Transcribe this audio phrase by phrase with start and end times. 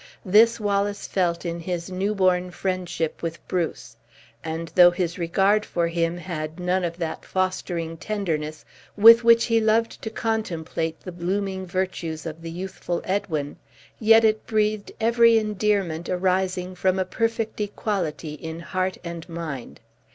[0.25, 3.97] This Wallace felt in his new born friendship with Bruce;
[4.43, 8.65] and though his regard for him had none of that fostering tenderness
[8.97, 13.57] with which he loved to contemplate the blooming virtues of the youthful Edwin,
[13.99, 19.81] yet it breathed every endearment arising from a perfect equality in heart and mind.